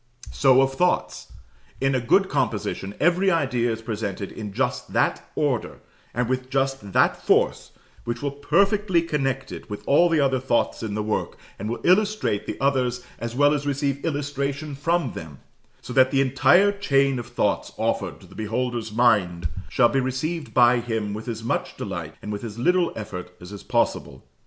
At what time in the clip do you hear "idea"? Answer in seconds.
3.29-3.71